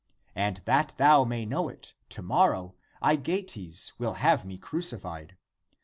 [0.33, 5.37] But that thou may know it, to morrow Aegeates will have me crucified.